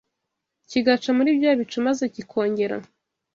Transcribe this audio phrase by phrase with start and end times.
[0.69, 2.75] kigaca muri bya bicu maze kikongera